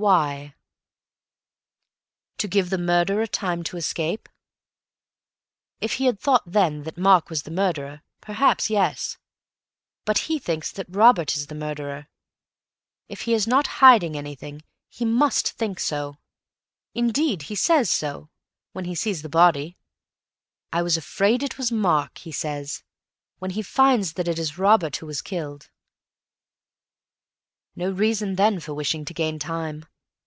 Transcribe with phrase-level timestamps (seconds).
[0.00, 0.54] Why?
[2.38, 4.30] To give the murderer time to escape?
[5.78, 9.18] If he had thought then that Mark was the murderer, perhaps, yes.
[10.06, 12.08] But he thinks that Robert is the murderer.
[13.10, 16.16] If he is not hiding anything, he must think so.
[16.94, 18.30] Indeed he says so,
[18.72, 19.76] when he sees the body;
[20.72, 22.82] "I was afraid it was Mark," he says,
[23.38, 25.68] when he finds that it is Robert who is killed.
[27.76, 29.84] No reason, then, for wishing to gain time.